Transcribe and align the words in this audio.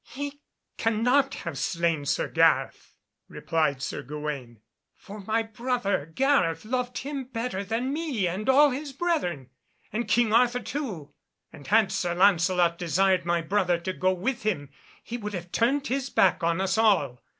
"He 0.15 0.41
cannot 0.79 1.35
have 1.45 1.59
slain 1.59 2.07
Sir 2.07 2.27
Gareth," 2.27 2.95
replied 3.27 3.83
Sir 3.83 4.01
Gawaine, 4.01 4.61
"for 4.95 5.19
my 5.19 5.43
brother 5.43 6.07
Gareth 6.07 6.65
loved 6.65 6.97
him 6.97 7.25
better 7.25 7.63
than 7.63 7.93
me 7.93 8.27
and 8.27 8.49
all 8.49 8.71
his 8.71 8.93
brethren, 8.93 9.51
and 9.93 10.07
King 10.07 10.33
Arthur 10.33 10.61
too. 10.61 11.13
And 11.53 11.67
had 11.67 11.91
Sir 11.91 12.15
Lancelot 12.15 12.79
desired 12.79 13.25
my 13.25 13.41
brother 13.43 13.77
to 13.81 13.93
go 13.93 14.11
with 14.11 14.41
him, 14.41 14.71
he 15.03 15.17
would 15.17 15.35
have 15.35 15.51
turned 15.51 15.85
his 15.85 16.09
back 16.09 16.41
on 16.41 16.61
us 16.61 16.79
all. 16.79 17.21